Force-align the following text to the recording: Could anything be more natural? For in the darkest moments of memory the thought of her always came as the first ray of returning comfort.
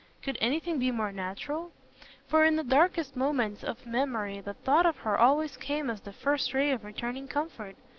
Could 0.23 0.35
anything 0.41 0.79
be 0.79 0.89
more 0.89 1.11
natural? 1.11 1.71
For 2.27 2.43
in 2.43 2.55
the 2.55 2.63
darkest 2.63 3.15
moments 3.15 3.63
of 3.63 3.85
memory 3.85 4.39
the 4.41 4.55
thought 4.55 4.87
of 4.87 4.97
her 4.97 5.15
always 5.15 5.57
came 5.57 5.91
as 5.91 6.01
the 6.01 6.11
first 6.11 6.55
ray 6.55 6.71
of 6.71 6.83
returning 6.83 7.27
comfort. 7.27 7.75